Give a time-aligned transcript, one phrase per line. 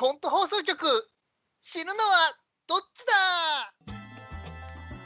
[0.00, 0.78] コント放送局
[1.60, 1.96] 死ぬのは
[2.68, 3.12] どっちだ？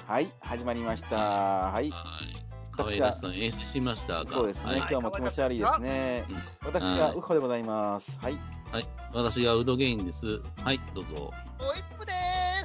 [0.06, 1.16] はい始まりました。
[1.16, 1.88] はい。
[1.88, 2.36] はい。
[2.76, 4.30] 可愛らしさん演出しましたが。
[4.30, 4.78] そうですね、はい。
[4.80, 6.26] 今日も気持ち悪いですね。
[6.28, 6.36] うん。
[6.66, 8.18] 私がウッホでございます。
[8.20, 8.36] はい。
[8.70, 8.88] はい。
[9.14, 10.42] 私がウドゲインです。
[10.62, 11.32] はい、どうぞ。
[11.58, 12.12] おいっぷで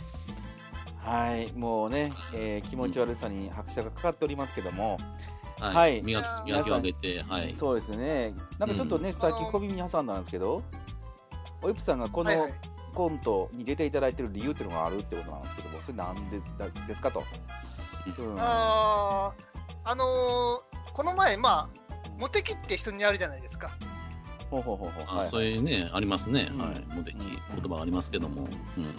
[0.02, 0.28] す。
[1.06, 1.54] はい。
[1.54, 4.98] もうね、えー気持ち悪さに拍車がかかっておりますけども、
[5.62, 5.74] はい。
[5.74, 6.02] はい。
[6.02, 7.56] 磨き、磨きを上げて、はい。
[7.58, 8.34] そうですね。
[8.60, 10.62] なんかちょっとね、最近小耳に挟んだんですけど
[11.62, 12.32] おいぷさんがこの
[12.94, 17.24] コントに出ていただいてる理由っていうのがあるってことなんですけどもそれなんでだですかと、
[18.18, 18.36] うん。
[18.40, 21.78] あーあのーこの前まあ
[22.20, 23.72] モテキって人にあるじゃないですか。
[24.50, 25.06] ほうほうほうほう。
[25.08, 25.28] あ、はい。
[25.28, 26.50] そういうね、ありますね。
[26.52, 26.58] うん。
[26.58, 26.86] はい。
[26.88, 27.30] モテキ、うん。
[27.30, 28.48] 言葉がありますけども。
[28.78, 28.96] うん。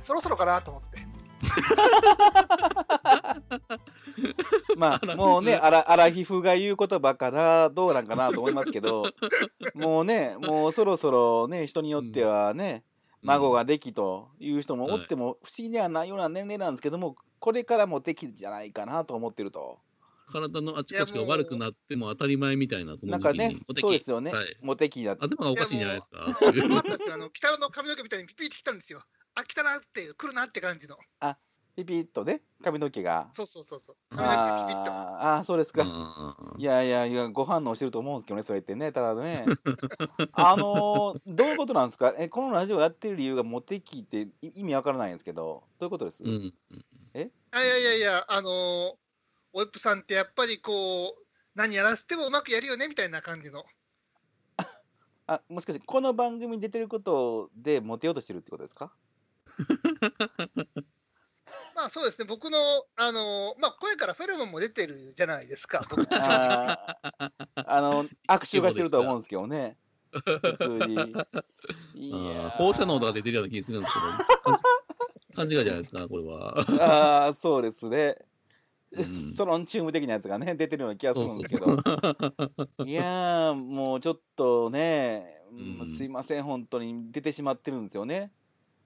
[0.00, 1.05] そろそろかなと思って
[4.76, 9.04] まあ、もうね、アラアラヒフが言う言葉からどうなんかなと思いますけど、
[9.74, 12.84] もうね、もうそろそろね、人によってはね、
[13.22, 19.78] 孫ができという人もおっても不思議ではないような年齢なんですけども、これからもできじゃないかなと思ってると。
[20.28, 23.64] 体のあちこちが悪くなっても当たり前みたいな、このなんかね時期に。
[23.68, 24.56] モテキそうですよねはい。
[24.60, 25.24] モテ期だって。
[25.24, 26.36] 頭がおかしいんじゃないですか。
[26.74, 29.04] 私あの北野の髪の毛みたいにピピってきたんですよ
[29.36, 30.96] あ来たなって来るなって感じの。
[31.76, 33.28] ピピッとね、髪の毛が。
[33.34, 33.96] そうそうそうそう。
[34.08, 34.90] 髪の毛ピピッと。
[34.90, 35.82] あーあー、そうですか。
[35.82, 39.44] うんいやいやいや、ご反応してると思うんですけどね、それってね、ただね。
[40.32, 42.14] あのーどういうことなんですか？
[42.16, 46.30] え、このラジオやってる理由がモテ期ってい意味わからないんですけど、どういうことです、うん。
[46.30, 46.54] い
[47.14, 47.30] やい
[47.68, 48.52] やいやいやあのー
[49.52, 53.64] おいっぷさんってやっぱりこう何やらせてもうまくやるよねみたいな感じの。
[55.26, 58.94] あもしかしてこの番組に出てることでモテようとしてるってことですか？
[61.74, 62.26] まあそうですね。
[62.28, 62.58] 僕の
[62.96, 65.86] あのーまあ声からフェロモンも出てるじゃないですか。
[65.90, 67.30] 僕あー。
[67.54, 69.76] あの握手がしてると思うんですけどね。
[70.12, 70.94] 普通に。
[70.94, 70.98] い
[72.14, 72.50] あやー。
[72.50, 74.06] 放射能とか出てるような気がするんですけど、
[74.42, 74.56] 勘
[75.34, 76.54] 勘違いじゃないですか、これは。
[77.26, 78.16] あーそうですね、
[78.92, 79.14] うん。
[79.14, 81.76] ソロンチューム的なやつがね出てるような気がするんですけど。
[82.86, 85.96] いやーもうちょっとね、うんうん。
[85.96, 87.12] すいません本当に。
[87.12, 88.32] 出てしまってるんですよね、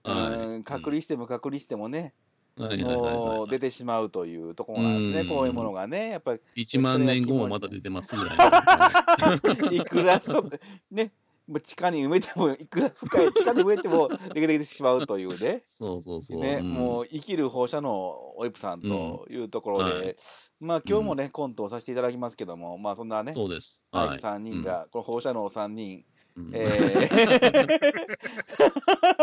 [0.02, 0.46] はい。
[0.46, 2.14] うん隔離しても隔離してもね、
[2.56, 3.50] もうはい。
[3.50, 5.28] 出てしまうというところなんですね、うん。
[5.28, 6.10] こういうものがね。
[6.10, 9.72] やっぱり1万年後もまた出てますぐらいの。
[9.72, 10.48] いくらそ
[10.90, 11.12] ね。
[11.50, 15.64] もう地下に埋めてもいくら深い地下に埋めても出てきてしまうというね。
[15.66, 16.40] そうそうそう。
[16.40, 16.72] ね、ん。
[16.72, 20.16] もう生きる放射能オイプさんというところで、うんはい。
[20.60, 23.84] まあ今日もね、コントをさせていただきますけどもまあそんなねそうです。
[23.90, 24.08] はい。
[24.10, 24.18] はい。
[24.20, 26.04] 3人が、この放射能3人、
[26.36, 28.20] うん、えー。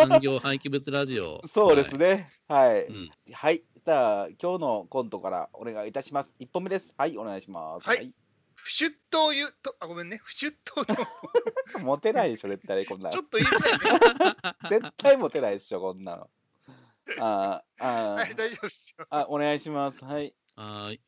[0.09, 1.41] 産業廃棄物ラジオ。
[1.47, 2.31] そうですね。
[2.47, 3.09] はい、うん。
[3.31, 3.63] はい。
[3.85, 6.35] じゃあ今日のコントからお願いいたします。
[6.39, 6.93] 1本目です。
[6.97, 7.87] はいお願いします。
[7.87, 8.13] はい。
[8.55, 10.19] 不出頭いうとあごめんね。
[10.23, 11.05] 不出頭とちは
[11.81, 13.17] いモテないでしょ絶対こんなの。
[13.17, 14.79] ょっと言いづらいね。
[14.81, 16.29] 絶対モテないでしょこんなの。
[17.19, 19.05] あーあー、はい大丈夫ですよ。
[19.09, 20.03] あお願いします。
[20.03, 20.33] はい。
[20.55, 21.01] はーい。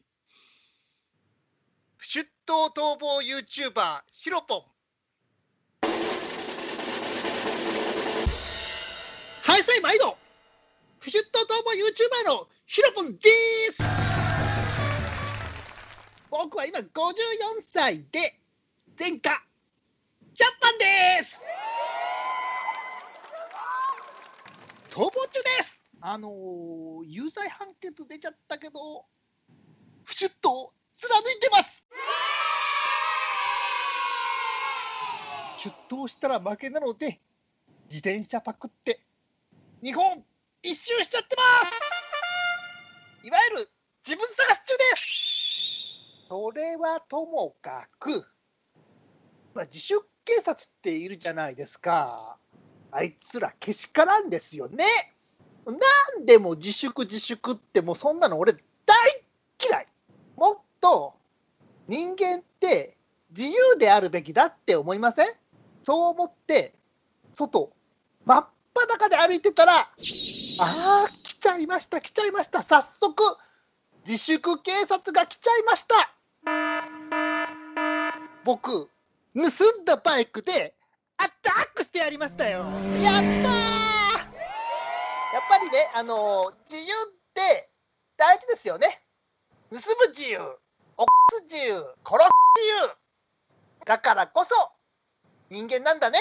[1.98, 4.79] 不出頭逃亡 YouTuber ヒロポン
[9.42, 10.18] はいさい毎度
[11.00, 13.30] 不出頭逃亡 YouTuber のヒロポンで
[13.74, 13.82] す。
[16.30, 16.84] 僕は今54
[17.74, 18.40] 歳で
[18.98, 19.44] 前科
[20.34, 20.78] ジャパン
[21.20, 21.42] です。
[24.92, 25.80] 逃亡中です。
[26.02, 29.06] あのー、有罪判決出ちゃったけど
[30.06, 31.84] 不出頭貫いてます。
[35.64, 37.20] 出頭したら負けなので
[37.90, 39.02] 自転車パクって
[39.82, 40.24] 日本
[40.62, 43.28] 一周しちゃってます。
[43.28, 43.70] いわゆる
[44.06, 46.28] 自分探し中です。
[46.30, 48.28] それはともかく、
[49.56, 52.38] まあ、自主警察っているじゃないですか。
[52.92, 54.86] あいつらけしからんですよね。
[55.66, 55.74] な
[56.22, 58.60] んでも自粛自粛ってもうそんなの俺大
[59.68, 59.88] 嫌い。
[60.36, 61.16] もっと
[61.88, 62.98] 人間って
[63.36, 65.28] 自由であるべきだって思いません？
[65.82, 66.74] そう思って
[67.34, 67.72] 外
[68.30, 68.46] 真っ
[68.76, 72.62] 裸で歩いてたらああ来ちゃいました来ちゃいました。
[72.62, 73.24] 早速
[74.06, 76.12] 自粛警察が来ちゃいました。
[78.46, 78.88] 僕
[79.34, 79.42] 盗
[79.82, 80.76] んだバイクで
[81.18, 82.60] アタックしてやりましたよ。
[82.60, 83.16] やったー!
[83.16, 83.24] やっ
[85.50, 87.68] ぱりねあの自由って
[88.16, 89.02] 大事ですよね。
[89.72, 89.82] 盗む
[90.16, 90.38] 自由
[90.98, 91.74] おす自由
[92.06, 92.30] 殺す
[92.62, 92.96] 自由。
[93.88, 94.52] だからこそ
[95.50, 96.20] 人間なんだね。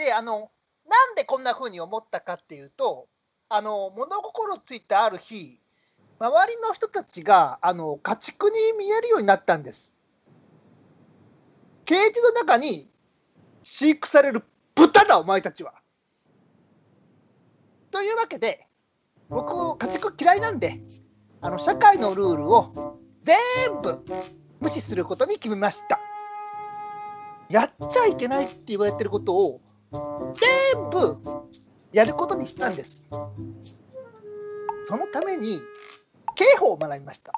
[0.00, 0.50] であの
[0.88, 3.06] なんでこんな風に思ったかっていうと
[3.50, 5.60] あの物心ついたある日
[6.18, 9.94] 周りの人たちがあの家畜に見えるようになったんです。
[11.86, 12.90] ケージの中に
[13.62, 14.44] 飼育される
[14.74, 15.74] 豚だお前たちは。
[17.90, 18.66] というわけで
[19.28, 20.80] 僕家畜嫌いなんで
[21.40, 23.38] あの社会のルールを全
[23.82, 24.04] 部
[24.60, 26.00] 無視することに決めました。
[27.48, 29.60] やっちゃいけないって言われてることを
[29.92, 31.16] 全部
[31.92, 33.02] やることにしたんです。
[34.84, 35.60] そのために
[36.36, 37.32] 刑法を学びました。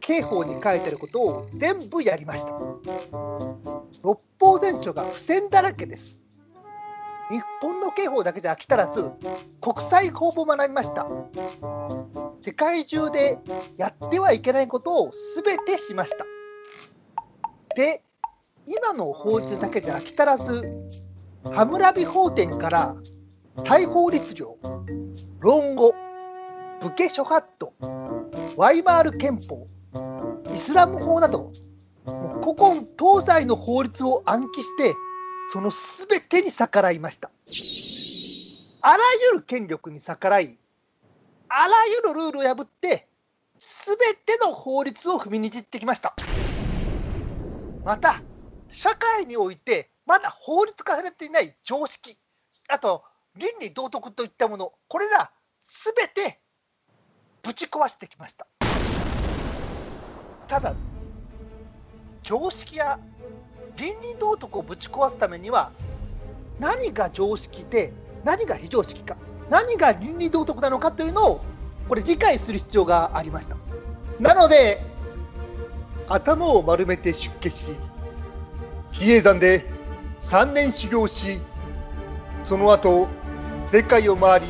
[0.00, 2.52] 刑法に書いてあることを全部やりました。
[4.02, 6.18] 六法全書が付箋だらけです。
[7.30, 9.12] 日本の刑法だけじゃ飽き足らず
[9.60, 11.06] 国際法も学びました。
[12.40, 13.38] 世界中で
[13.76, 15.12] やってはいけないことを
[15.44, 16.24] 全てしました。
[17.76, 18.02] で
[18.64, 20.62] 今の法律だけで飽き足らず
[21.44, 22.96] ハムラビ法典から
[23.64, 24.44] 大法律令
[25.40, 25.94] 論語
[26.82, 27.72] 武家諸法度
[28.56, 29.66] ワイマール憲法
[30.54, 31.52] イスラム法など
[32.04, 34.94] 古今東西の法律を暗記して
[35.52, 37.30] その全てに逆らいました。
[38.80, 38.98] あら
[39.32, 40.58] ゆる権力に逆らい
[41.48, 43.08] あらゆるルールを破って
[43.56, 43.96] 全
[44.26, 46.14] ての法律を踏みにじってきました。
[47.84, 48.22] また
[48.68, 52.18] 社会においてまだ法律化されていない常識
[52.70, 53.04] あと
[53.36, 56.40] 倫理道徳といったものこれら全て
[57.42, 58.46] ぶち壊してきました。
[60.48, 60.74] ただ
[62.22, 62.98] 常識や
[63.76, 65.72] 倫理道徳をぶち壊すためには
[66.58, 67.92] 何が常識で
[68.24, 69.18] 何が非常識か
[69.50, 71.40] 何が倫理道徳なのかというのを
[71.86, 73.56] これ理解する必要がありました。
[74.18, 74.82] なので
[76.08, 77.72] 頭を丸めて出家し
[78.90, 79.77] 比叡山で
[80.20, 81.40] 3年修行し
[82.42, 83.08] その後
[83.66, 84.46] 世界を回り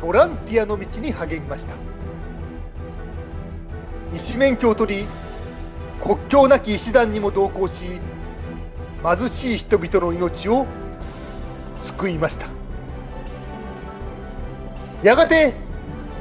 [0.00, 1.74] ボランティアの道に励みました。
[4.14, 5.06] 医師免許を取り
[6.02, 8.00] 国境なき医師団にも同行し
[9.02, 10.66] 貧しい人々の命を
[11.76, 12.46] 救いました。
[15.02, 15.54] やがて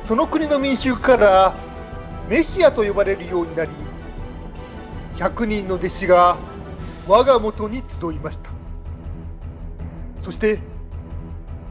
[0.04, 1.56] その国の民衆から
[2.30, 3.72] メシアと呼ばれるようになり
[5.16, 6.38] 100人の弟子が
[7.08, 8.51] 我が元に集いました。
[10.22, 10.60] そして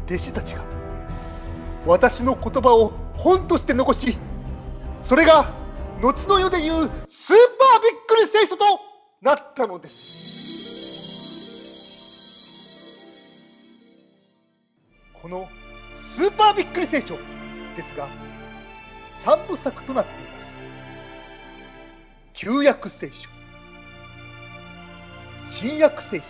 [0.06, 0.64] 弟子たちが
[1.86, 4.18] 私の言葉を本として残し
[5.02, 5.52] それが
[6.00, 6.90] 後の世でいうスーパーびっ
[8.06, 8.64] くり聖書と
[9.22, 10.20] なったのです。
[15.22, 15.46] この
[16.16, 17.08] スーパーびっくり聖書
[17.76, 18.08] ですが
[19.24, 20.54] 3部作となっています。
[22.32, 23.28] 旧約聖書
[25.46, 26.24] 新約聖書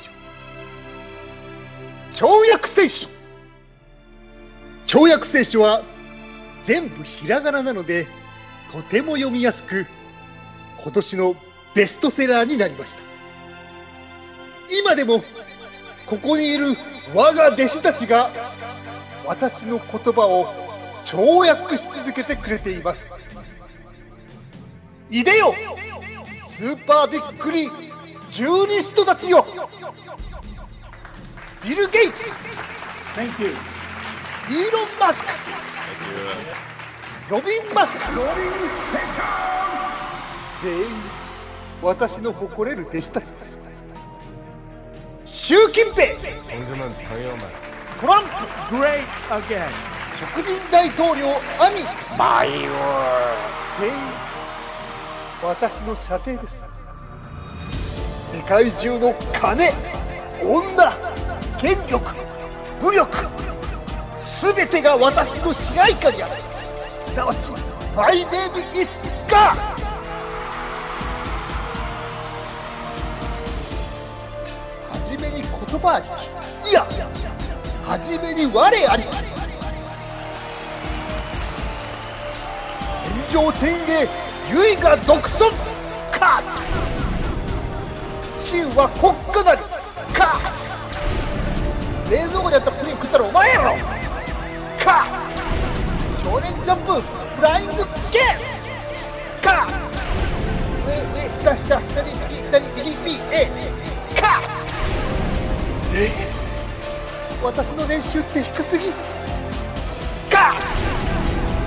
[2.14, 3.08] 跳躍聖書。
[4.86, 5.82] 跳躍聖書は
[6.66, 8.06] 全部ひらがななので
[8.72, 9.86] とても読みやすく
[10.82, 11.36] 今年の
[11.74, 13.00] ベストセラーになりました。
[14.82, 15.22] 今でも
[16.06, 16.76] ここにいる
[17.14, 18.30] 我が弟子たちが
[19.24, 20.52] 私の言葉を
[21.04, 23.10] 跳躍し続けてくれています。
[25.10, 25.54] いでよ
[26.48, 27.68] スーパーびっくり
[28.30, 29.46] ジュニストたちよ。
[31.62, 32.30] ビル・ゲイツ。
[33.14, 33.50] Thank you.
[33.50, 33.56] イー
[34.72, 35.28] ロン・マスク。
[37.28, 38.00] ロビン・マスク。
[40.62, 40.86] 全員
[41.82, 43.24] 私の誇れる弟子たち。
[45.26, 46.06] 習近平。
[48.00, 48.28] トランプ。
[48.76, 49.68] Great again.
[50.18, 51.84] 食人大統領アミ。
[52.16, 52.74] マイオー
[53.78, 53.94] 全員
[55.42, 56.64] 私の射程です。
[58.34, 59.70] 世界中の金
[60.42, 61.09] 女。
[61.60, 62.00] 権力
[62.80, 63.28] 武力
[64.40, 66.32] 全てが私の支配下にある。
[67.06, 67.50] すなわち
[67.94, 68.96] マイネームイス
[69.28, 69.58] ガー
[74.88, 76.06] はじめに言葉あり。
[76.70, 76.86] いや
[77.84, 79.02] はじめに我あり。
[83.02, 84.08] き天上天下
[84.50, 85.52] 唯我独尊。
[86.10, 86.42] カー
[88.40, 89.60] ツ中は国家なり。
[90.14, 90.59] カーツ
[92.10, 93.76] 冷蔵庫にあったプリン食ったらお前やろ。
[94.84, 95.06] カー
[96.18, 97.86] ツ少年ジャンプフライングゲーム。
[99.40, 99.72] カーツ
[100.90, 102.10] 上上下下左右
[102.50, 103.46] 左右右 A
[104.20, 104.42] カー
[105.92, 106.10] ツえ？
[107.44, 108.90] 私の練習って低すぎ。
[110.30, 110.58] カー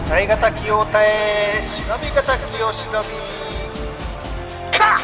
[0.04, 3.08] ツ才型きを耐え忍び型きを忍び。
[4.78, 5.00] カ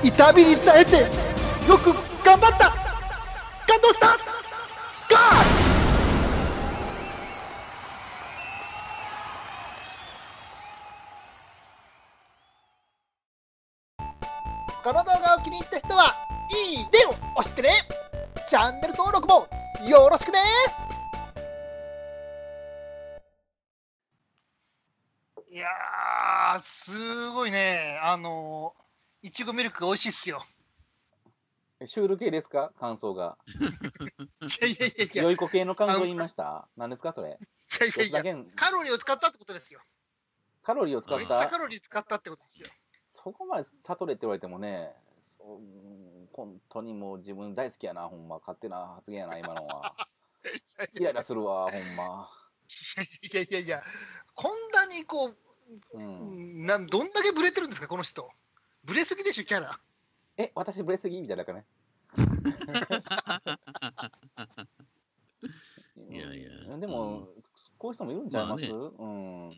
[0.00, 1.29] ー痛みに耐えて
[1.68, 1.92] よく
[2.24, 2.70] 頑張った。
[3.66, 4.06] 感動した。
[4.06, 5.60] ガー
[14.82, 16.16] この動画を気に入った人は
[16.50, 17.70] いいねを押してね。
[18.48, 19.46] チャンネル登録も
[19.86, 20.40] よろしくね。
[25.52, 28.00] いやー、すごいね。
[28.02, 30.42] あのー、いちごミルク美味しいっすよ。
[31.86, 32.72] シュール系ですか？
[32.78, 33.38] 感想が。
[33.48, 33.54] い
[34.62, 36.68] やいやいやいや、良い子系の感想言いました？
[36.76, 37.28] 何ですかそれ？
[37.30, 39.80] いやいやいやカロリーを使ったってことですよ。
[40.62, 42.68] カロリーを使っめっちゃカたロリー使ったってことですよ。
[43.06, 48.38] そこまで悟れって言われてもね、そううん本当にもう自分大好きやな、ほんま。
[48.40, 49.94] 勝手な発言やな、今のは。
[50.94, 52.28] イライラするわ、ほんま。
[53.32, 53.82] いやいやいや、
[54.34, 55.36] こんなにこう、
[55.94, 56.66] うん。
[56.66, 58.30] なんどんだけブレてるんですか、この人。
[58.84, 59.80] ブレすぎでしょ、キャラ。
[60.40, 61.20] え、私ブレすぎ？
[61.20, 61.66] みたいなかね。
[66.10, 67.28] いやいやでも、
[67.76, 68.74] こういう人もいるんちゃいます、う
[69.06, 69.50] ん。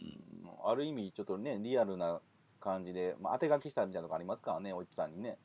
[0.64, 2.20] ある意味、ちょっとね、リアルな
[2.58, 5.38] 感じで、まあ、当て書きしたみたいなとこありますからね、おっちさんにね。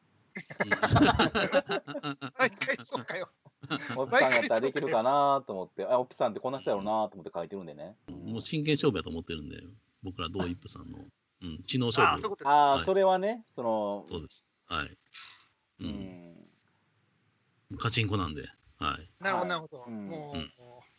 [2.37, 3.29] 毎回そうかよ。
[3.95, 7.95] おっぴさんやったらできるかなと思って、あ、おっぴさんってこんな人やろうなと思って書いてるんでね。
[8.09, 9.57] もう真剣勝負やと思ってるんで、
[10.03, 10.99] 僕ら同一夫さんの、
[11.41, 12.47] うん、知能あ勝負。
[12.47, 14.49] ああ、はいそれはね、その、そうです。
[14.67, 14.87] はい。
[14.87, 15.89] ううん。
[17.73, 17.77] ん。
[17.77, 18.43] カチンコなんで。
[18.79, 19.09] はい。
[19.23, 19.85] なるほど、なるほど。
[19.87, 20.53] うんもう、うん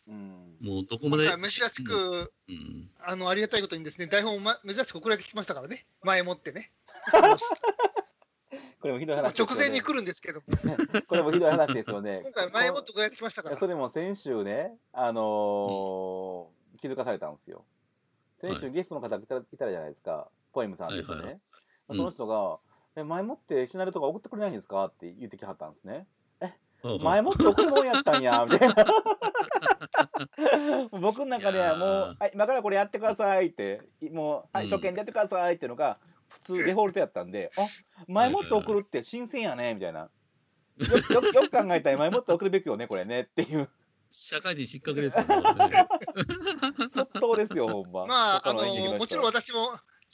[0.07, 0.57] うん。
[0.61, 1.29] もうどこまで。
[1.29, 2.89] 珍しく、うん。
[3.03, 5.85] あの、ありがたいことにですね、台本を、ま、珍しく送られてきましたからね。
[6.03, 6.71] 前もってね。
[8.81, 9.51] これもひどい話ですよね。
[9.51, 10.45] 直前に来るんですけども、
[11.07, 12.21] これもひどい話ですよね。
[12.25, 13.57] 今回前もって送られてきましたから。
[13.57, 17.65] それも先週ね、あのー気づかされたんですよ。
[18.37, 21.21] 先週はいゲストの方いたいたじゃないですか、ポエムさんですよね。
[21.23, 21.41] はいはい
[21.87, 22.59] その人が、
[22.99, 24.85] え、前もってシナリオとか送ってくれないんですか？
[24.85, 26.07] って言ってきはったんですね。
[27.01, 28.85] 前もって送るもんやったんや、みたいな。
[30.99, 37.61] 僕の中ではもいうはい、今からこれやってくださいって、もう、はい、うん初見でやってくださいっていうのが、普通デフォルトやったんで、あ、
[38.07, 40.09] 前もって送るって新鮮やね、みたいな。
[40.77, 43.69] よよよく考えたら前もって送るべきよね、これねっていう。
[44.09, 45.35] 社会人失格ですよね。
[46.95, 48.05] 即答ですよ、ほんま。
[48.05, 48.63] まあ、あの
[48.97, 49.67] もちろん私も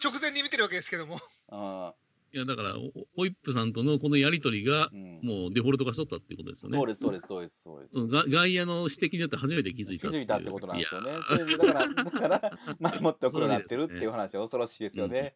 [0.03, 1.93] 直前に見てるわけですけども、あ
[2.35, 4.89] いや、だから、おホイップさんとのこのやりとりが
[5.21, 6.77] もうデフォルト化しとったっていうことですよね。
[6.77, 7.91] そうです、そうです、そうです、そうです。
[7.93, 15.35] うんが外野の指摘によって初めて気づい気たづいたってことなんですよねだから、だから、前もって送るなってるっていう話は恐ろしいですよね。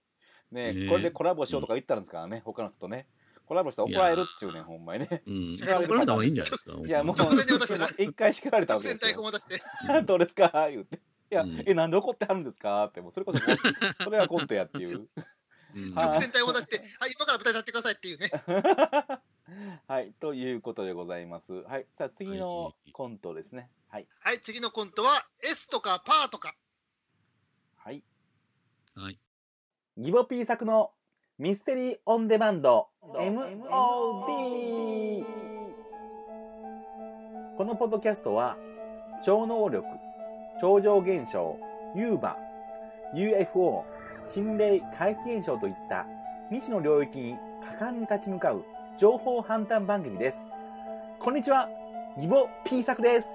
[0.51, 3.08] ねねこれでコラボしようとか言ったんですからね、他の人とね。
[3.46, 5.24] コラボしたら怒られるっちゅうねん、ほんまにね。
[5.25, 5.56] うん。
[5.56, 6.74] 叱られた方がいいんじゃないですか。
[6.86, 7.15] いや、もう、
[7.98, 9.24] 一回叱られたわけですよ。
[10.06, 10.68] どうですか？
[10.70, 11.00] 言って。
[11.32, 12.84] いや、うんえ、なんで怒ってはるんですか？
[12.86, 13.39] って、もうそれこそ
[14.03, 15.08] それはコントやっていう。
[15.76, 18.30] 直前台本を出して、 はい、今から舞台立ってくださいっていうね。
[19.88, 21.54] はい、ということでございます。
[21.54, 23.70] はい、さあ次のコントですね。
[23.88, 26.56] はい、はい、次のコントは S とかパーとか。
[27.76, 28.04] はい。
[28.96, 29.20] はい。
[29.98, 30.94] ギボピー作の
[31.38, 33.60] ミステリーオンデマンド MOD
[37.58, 38.58] このポッドキャストは
[39.24, 39.86] 超能力、
[40.62, 41.58] 超常現象、
[41.96, 42.36] UMA、
[43.14, 43.86] UFO、
[44.28, 46.06] 心霊怪奇現象といった
[46.50, 47.38] 未知の領域に
[47.80, 48.64] 果敢に立ち向かう
[48.98, 50.38] 情報判断番組です。
[51.20, 51.70] こんにちは、
[52.20, 53.28] ギボピー作です。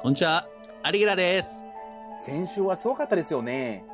[0.00, 0.46] こんにちは。
[0.82, 1.64] アリゲラです。
[2.20, 3.84] 先週はすごかったですよね。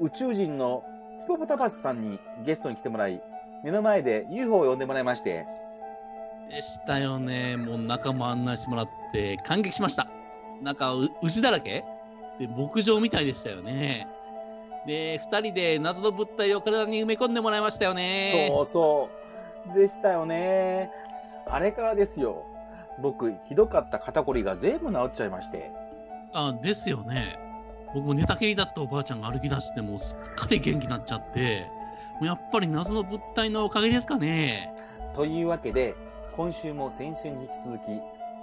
[0.00, 0.84] 宇宙人の
[1.22, 3.22] ヒポポタパスさんにゲストに来てもらい、
[3.64, 5.46] 目の前で UFO を呼んでもらいまして、
[6.48, 7.56] でしたよね。
[7.56, 10.08] もう中も案内してもらって感激しました。
[10.62, 11.84] 中う牛だらけ？
[12.38, 14.08] で牧場みたいでしたよね。
[14.86, 18.48] で、二人で謎の物体を体に埋め込んでもらいましたよね。
[18.50, 19.08] そうそ
[19.74, 19.78] う。
[19.78, 20.90] でしたよね。
[21.46, 22.44] あれからですよ。
[22.98, 25.70] 僕、ひどかった肩こりが全部治っちゃいまして。
[26.32, 27.36] あ、ですよね。
[27.94, 31.66] 僕も寝たきりだったおばあちゃんが歩き出して、もうすっかり元気になっちゃって、
[32.20, 34.72] もうやっぱり謎の物体のおかげですかね。
[35.14, 35.94] というわけで、
[36.36, 37.82] 今週も先週に引き続き、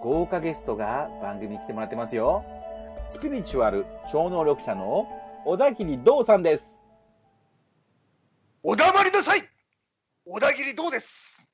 [0.01, 2.43] 豪華ゲストが番組に来てもらってますよ。
[3.05, 5.07] スピリチュアル超能力者の
[5.49, 6.81] 小田切道さんです。
[8.63, 9.39] お黙りなさい
[10.25, 11.47] 小田切どうです？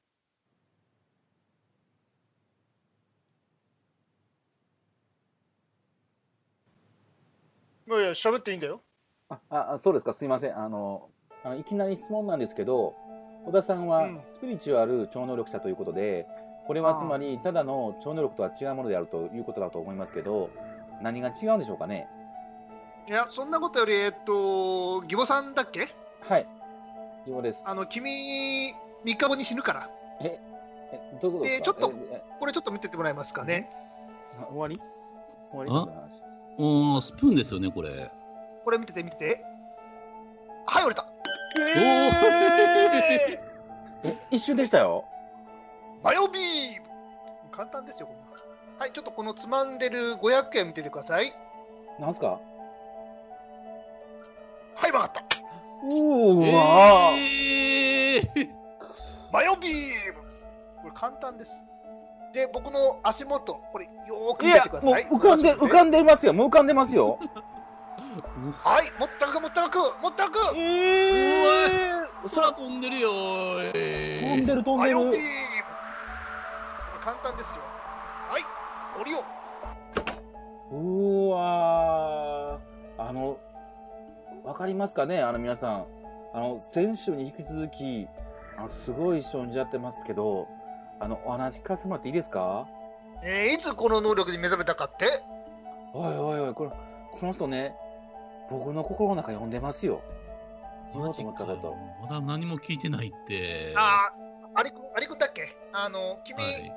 [7.88, 8.82] いやいや、喋っていいんだよ。
[9.30, 10.16] あ、あ、そうですか。
[10.16, 10.58] すいません。
[10.58, 11.12] あの、
[11.44, 12.96] あのいきなり質問なんですけど、
[13.46, 16.26] 小田さんはうんスピリチュアル超能力者ということで、
[16.66, 20.50] これはつまりただの超能力とは違うものであるということだと思いますけど、
[21.04, 22.08] 何が違うんでしょうかね？
[23.08, 25.90] いや、そんなことより、えっと、義母さんだっけ？
[26.22, 26.48] はい。
[27.28, 27.60] ようです。
[27.66, 28.74] あの、君、
[29.06, 29.90] 3日後に死ぬから。
[30.22, 30.40] え、
[31.22, 31.60] どういうことですか？
[31.60, 33.70] でちょっとええこれちょっと見てってもらえますかね。
[34.40, 34.80] あ終わり？
[35.52, 35.72] 終わり？
[35.72, 36.08] あ？
[36.58, 38.12] おー、スプーンですよね、これ。
[38.64, 39.44] これ見てて、見てて。
[40.66, 41.06] はい、折れた。
[41.76, 45.06] えーえ、一瞬でしたよ。
[46.04, 46.88] マヨビーム
[47.52, 48.24] 簡単ですよ、こんな
[48.80, 51.32] はい、ちょっとこのつまんでる500円見ててください。
[52.00, 52.40] なんすか？
[54.76, 55.24] はい、わかった。
[55.86, 58.50] うーわえー、
[59.32, 60.22] マヨビーム。
[60.82, 61.64] これ簡単です。
[62.34, 65.08] で、僕の足元、これよーく見てください。
[65.08, 66.34] 浮かんで浮かんんでますよ。
[66.34, 67.20] もう浮かんでますよ。
[68.64, 70.40] はい、もったくもったくもったく。
[70.58, 72.04] え
[72.34, 73.10] 空飛んでるよ
[73.74, 74.96] えー飛んでる飛んでる。
[74.96, 75.22] マヨビーム。
[75.22, 75.22] こ
[77.00, 77.62] れ簡単ですよ。
[78.30, 78.44] はい、
[79.00, 79.24] 降りよ
[80.72, 80.76] う。
[80.76, 83.10] うーわー。
[83.10, 83.38] あの
[84.54, 85.20] わかりますかね？
[85.20, 85.86] あの皆さん。
[86.32, 88.08] あの先週に引き続き
[88.56, 90.48] あのすごい一緒にやってますけど
[91.00, 92.68] あのお話聞かせてもらっていいですか？
[93.24, 95.08] えーいつこの能力に目覚めたかって？
[95.92, 97.74] おいおいおいこれこの人ね
[98.52, 100.04] 僕の心の中読んでますよ。
[100.94, 102.04] 言おうとマジか思ったこと。
[102.04, 103.74] まだ何も聞いてないって。
[103.76, 105.52] あー、アリくん、アリくんだっけ？
[105.72, 106.72] あの、君、はい。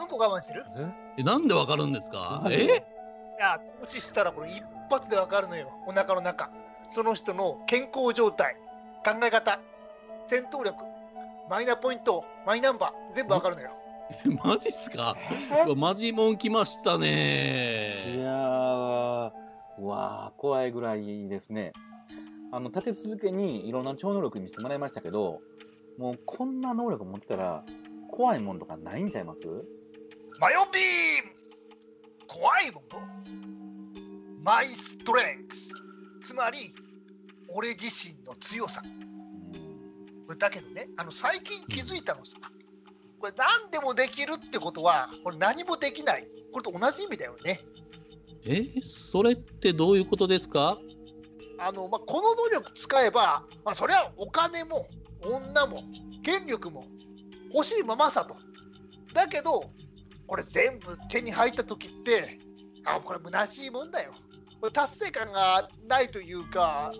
[0.00, 0.64] うんこ我慢してる？
[1.18, 2.44] え、なんでわかるんですか？
[2.50, 2.64] え？
[2.64, 2.68] い
[3.40, 6.50] や、投資したらこれ一発でわかるのよ、お腹の中。
[6.90, 8.56] その人の健康状態、
[9.04, 9.60] 考え方、
[10.28, 10.76] 戦闘力、
[11.50, 13.70] マイナポイント、マイナンバー、全部わかるのよ。
[14.44, 15.16] マジっすか？
[15.76, 18.18] マジもん来ましたいね。
[18.20, 19.30] やー
[19.78, 21.72] うわー怖いぐらいですね。
[22.52, 25.40] あの立て続けにいろんな超能力見せてもらいましたけど
[25.98, 27.64] もうこんな能力持ってたら
[28.08, 29.42] 怖いもんとかないんちゃいます？
[30.38, 31.32] マヨビーム！
[32.28, 33.00] 怖いもの
[34.44, 35.70] マイストレンクス
[36.26, 36.74] つまり、
[37.48, 38.82] 俺自身の強さ。
[38.84, 38.88] う
[40.34, 42.38] んだけどね、あの最近気づいたのさ、
[43.20, 46.26] これ何でもできるってことは、これ何もできない。
[46.52, 47.60] これと同じ意味だよね。
[48.44, 50.78] え、それってどういうことですか？
[51.58, 54.88] あのまあ、この能力使えば、まあ、それはお金も
[55.22, 55.84] 女も
[56.24, 56.86] 権力も
[57.54, 58.36] 欲しいままさと。
[59.14, 59.70] だけど、
[60.26, 62.40] これ全部手に入った時って、
[62.84, 64.12] あこれ虚しいもんだよ。
[64.72, 66.92] 達成感がないというか、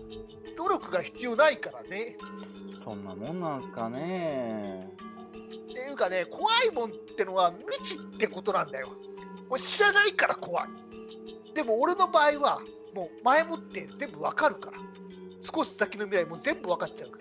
[0.57, 2.17] 努力が必要ないからね。
[2.83, 8.89] そんなもんなんすかねっていうかね、怖いもんってのは未知ってことなんだよ。
[9.49, 10.67] 俺知らないから怖い。
[11.53, 12.61] でも俺の場合は、
[12.93, 14.77] もう前もって全部わかるから。
[15.41, 17.19] 少し先の未来も全部わかっちゃうか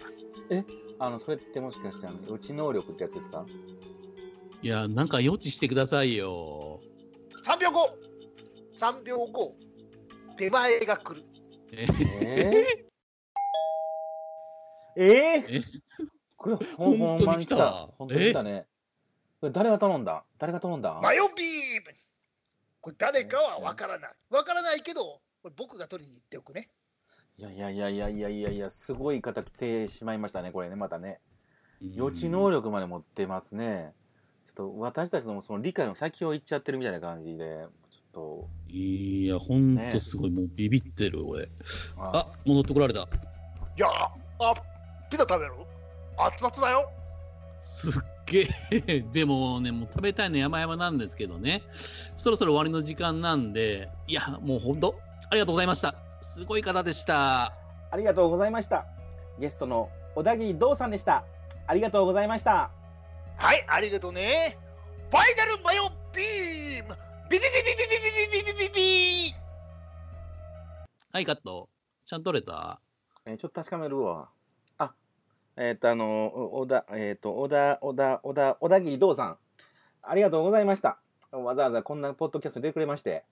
[0.50, 0.64] ら。
[0.98, 3.44] あのそれってもしかしてあの予知能力ってやつですか？
[4.62, 6.80] いや、なんか予知してくださいよ。
[7.44, 7.90] 3秒後
[8.78, 9.54] !3 秒後、
[10.36, 11.24] 出前が来る。
[11.72, 15.62] ええー、えー、え
[16.36, 17.88] これほん本当に来た。
[17.98, 18.66] 本当に来たね。
[19.40, 20.22] これ誰が頼んだ？
[20.38, 21.00] 誰が頼んだ？
[21.02, 21.92] マヨビーム。
[22.80, 24.10] これ誰かはわからない。
[24.30, 26.70] わからないけど、これ僕が取りに行っておくね。
[27.38, 31.20] いやいやいやいやいやいやいやすごい方来てしまいましたねこれねまたね。
[31.82, 31.92] うん。
[31.92, 33.92] 予知能力まで持ってますね。
[34.46, 41.48] ちょっと私たちのその理解の先を言っちゃってるみたいな感じでちょいや、ほんとすごい、もうビビってる、俺。
[41.98, 43.00] あ、戻ってこられた。
[43.00, 43.04] い
[43.76, 43.90] やー
[44.38, 44.54] あ、
[45.10, 45.52] ピザ食べる？
[46.18, 46.90] 熱々だよ。
[47.62, 49.00] すっげえ。
[49.12, 51.62] でもね、もう食べたいの山々なんですけどね。
[51.70, 54.98] そろそろ終わりの時間なんで、いや、もうほんと、
[55.30, 55.94] ありがとうございました。
[56.22, 57.52] すごい方でした。
[57.90, 58.84] ありがとうございました
[59.38, 61.24] ゲストの小田切道さんでした
[61.66, 62.70] ありがとうございました
[63.36, 64.58] はい、ありがとうね。
[65.10, 66.96] ファイナルマヨビーム
[67.28, 68.74] ビビビビビビビビビビ
[69.30, 69.34] ビ
[71.12, 71.68] はい、カット。
[72.04, 72.80] ちゃんと取れた
[73.24, 74.28] えーちょっと確かめるわ。
[74.78, 74.92] あ、
[75.56, 79.38] えっ、と、あの、お小田、えっ、と、小田、小田、小田、小田切道さん。
[80.02, 81.00] ありがとうございました。
[81.32, 83.24] わざわざこんなポッドキャストに出てくれまして。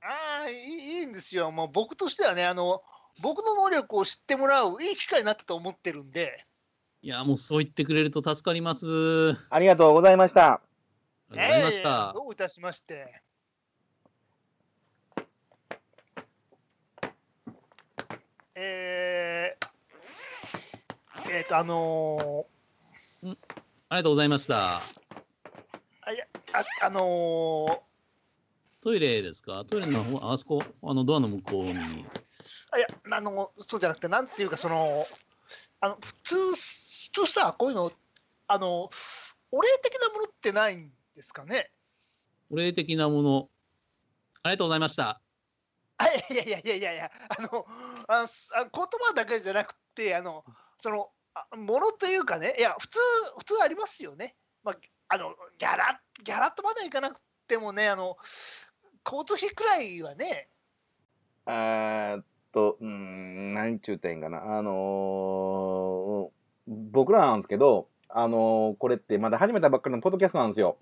[0.00, 1.50] ああ、いいいいんですよ。
[1.50, 2.82] もう僕としてはね、あの、
[3.20, 6.46] 僕の能力を知ってもらういい機会になったと思ってるんで、
[7.02, 9.32] いや、もうそう言ってくれると助かります。
[9.50, 10.52] ありがとうございました。
[10.52, 10.60] あ
[11.32, 12.18] りがとうございましたええ。
[12.18, 13.22] どういたしまして。
[21.32, 22.46] ー、えーと、あの
[23.88, 24.54] ありがとうございました。
[24.54, 24.80] ー、
[26.02, 27.78] あいやああのー、
[28.82, 29.64] トイレですか？
[29.64, 31.74] トイレの方、あそこ、あのドアの向こうに。
[32.72, 35.06] あいや、あの、そうじゃなくて、なんていうか、その、
[35.80, 37.92] あの、普通、普通さ、こういうの、
[38.48, 38.90] あの、
[39.50, 41.70] お礼的なものってないんですかね？
[42.50, 43.48] お礼的なもの。
[44.42, 45.20] ありがとうございました。
[45.98, 47.64] あいやいやいやいやいや、あの、
[48.08, 50.44] あすあ言葉だけじゃなくて、あの、
[50.80, 52.98] その、あものというかね、いや、普通、
[53.38, 54.36] 普通ありますよね。
[54.64, 54.76] まあ、
[55.08, 58.16] あの、ギャラ、ギャラとまでいかなくてもね、あの、
[59.04, 60.48] 交通費くらいはね、
[61.46, 64.58] えっと、うーん、何ちゅうてんかな。
[64.58, 70.78] あのー僕らなんですけど、あのーこれってまだ始めたばっかりのポッドキャストなんですよ。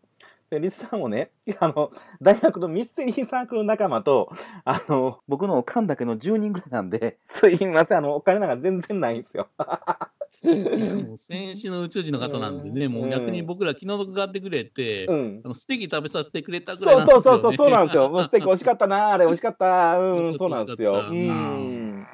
[0.50, 4.30] で、リスさんもね、 あの、大学のミステリーサークル仲間と、
[4.64, 9.48] あの、僕のおかんだけの10人ぐらいなんで、すいません、あの、お金なんか全然ないんですよ。
[10.42, 15.48] いや もう先週の宇宙人の方なんでね、うんもう逆に僕ら気の毒がってくれて、うんあ。
[15.48, 17.22] のステーキ食べさせてくれたぐらいそうなんですよ、ね。
[17.22, 18.08] そうそうそう、そうなんですよ。
[18.08, 19.98] もうステーキ美味しかったな、あれ美味しかった。
[19.98, 21.04] うん、そうなんですよ。
[21.10, 22.06] うん。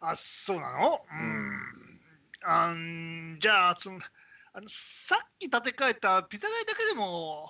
[0.00, 1.00] あ、そうなの？
[1.10, 1.74] うん。
[2.46, 3.98] あんじゃあ、その、
[4.52, 7.46] あの、さっき建て替えたピザ代だけでも、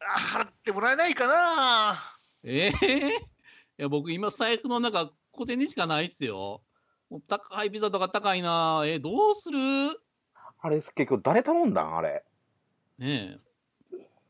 [0.00, 1.98] あ払ってもらえないかな
[2.44, 3.08] ええ？
[3.78, 6.62] いや僕今財布の中小銭しかないっすよ。
[7.10, 8.82] もう高いピザとか高いな。
[8.84, 9.58] えどうする？
[10.60, 11.96] あれ、結局誰頼んだん？
[11.96, 12.24] あれ。
[12.98, 13.36] ね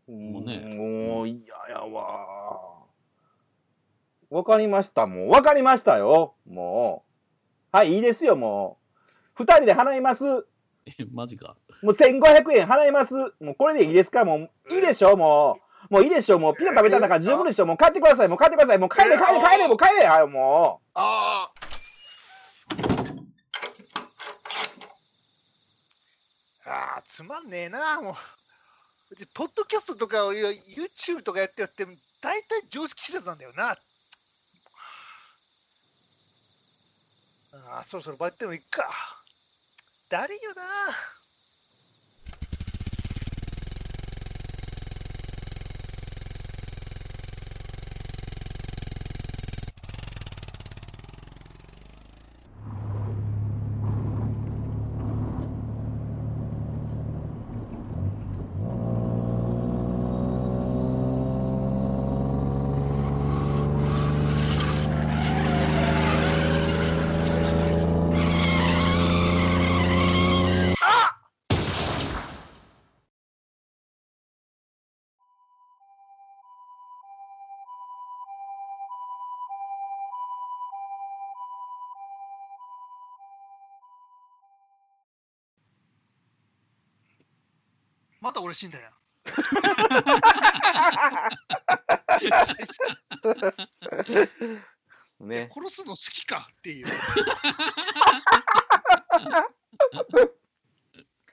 [0.09, 0.12] え。
[0.12, 1.38] もうねもう嫌
[1.71, 2.87] やわ。
[4.31, 5.31] わかりました、もう。
[5.31, 6.35] わかりましたよ。
[6.47, 7.05] も
[7.73, 7.77] う。
[7.77, 8.79] はい、いいですよ、も
[9.37, 9.45] う。
[9.45, 10.25] 二人で払います。
[10.25, 10.43] も
[10.87, 11.57] えマジか。
[11.83, 13.14] う1500円払います。
[13.41, 14.25] もうこれでいいですか？
[14.25, 15.17] もう、いいでしょ？
[15.17, 15.59] も
[15.91, 15.95] う。
[15.95, 16.38] もういいでしょ？
[16.38, 17.67] もうピザ食べたんだから十分でしょ？
[17.67, 18.29] もう帰ってください。
[18.29, 18.79] もう帰ってください。
[18.79, 20.07] もう帰れ、帰れ、帰れ、もう帰れ。
[20.07, 21.67] はい、もああ。
[26.68, 29.16] ああ、つまんねえな、もう。
[29.16, 31.87] でポッドキャストとかを YouTube とかやってやって、
[32.20, 33.70] 大体常識知らずなんだよな。
[37.52, 38.87] ああ、そろそろバイトでも行くか。
[40.11, 40.62] だりよな。
[88.29, 88.91] また俺死んだよ。
[95.21, 95.25] う。
[95.27, 95.51] ね。
[95.51, 96.88] 殺すの好きかっていう。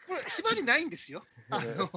[0.08, 1.26] これ、縛りないんですよ。
[1.50, 1.92] あの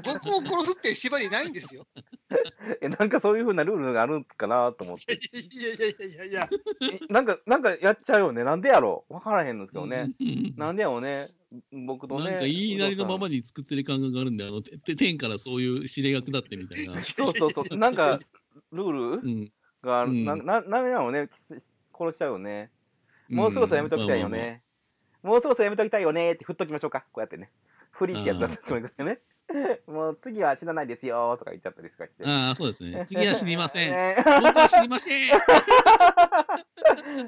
[0.02, 1.86] 僕を殺すって縛りないんですよ。
[2.80, 5.14] え、なんかそういう風なルールがあるんかなと思って。
[5.14, 6.48] いやいやいやいやいや。
[6.82, 8.42] えなんか、なんかやっちゃうよね。
[8.42, 10.12] なんでやろうわからへんのですけどね。
[10.20, 11.28] うんなんでやろうね。
[11.86, 12.24] 僕とね。
[12.24, 17.00] なんか言いなりのままに作ってる感覚があるんで、あのてて天からそういう指令が下ってみたいな。
[17.04, 17.76] そうそうそう。
[17.78, 18.18] なんか、
[18.72, 19.00] ルール？
[19.00, 19.50] うん、
[19.82, 21.28] が、うんな、な、なんやろうね。
[21.32, 21.60] 殺
[22.12, 22.70] しちゃうよね。
[23.28, 24.62] もうそろそろやめときたいよね。
[25.22, 27.06] もうそろそろやめときたいよねって振っときましょうか。
[27.12, 27.50] こうやってね。
[27.90, 29.20] フリーってやつだと思うね。
[29.86, 32.24] もう次は知らないですよとか言っちゃったりとかして。
[32.24, 33.04] ああ、そうですね。
[33.08, 33.90] 次は知りません。
[33.90, 35.28] ね僕は知りません。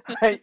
[0.05, 0.41] はい。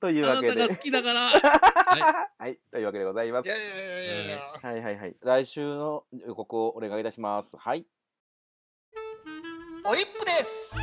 [0.00, 0.52] というわけで。
[0.52, 1.20] あなたが好きだから。
[1.20, 2.58] ははい。
[2.70, 3.56] というわけでございますいや。
[3.56, 4.40] いやいやい。
[4.66, 5.16] はいはいはい。
[5.20, 7.56] 来週の予告をお願いいたします。
[7.56, 7.86] はい。
[9.84, 10.74] おいっぷです。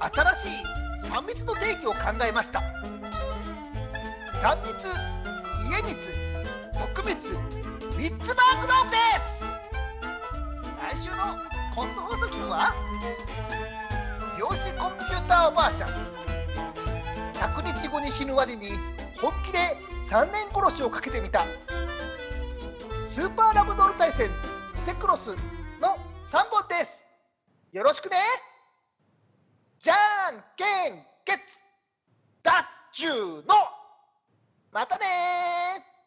[0.00, 2.60] 新しい三密の定義を考えました。
[4.40, 4.72] 単密、
[5.68, 5.96] 家密、
[6.94, 7.57] 特密、
[7.98, 8.26] 三つマー
[8.62, 9.42] クローブです。
[10.80, 11.16] 来週の
[11.74, 12.72] コント放送局は、
[14.38, 15.90] 量子コンピューターおばあちゃん。
[17.34, 18.68] 100日後に死ぬ割に
[19.20, 19.58] 本気で
[20.08, 21.44] 3年殺しをかけてみた。
[23.08, 24.30] スーパーラブドール対戦
[24.86, 25.30] セクロス
[25.80, 27.02] の3本です。
[27.72, 28.16] よろしくね
[29.80, 29.94] じゃ
[30.30, 31.38] んけんけつ
[32.44, 33.54] ダッチューの
[34.70, 35.97] またねー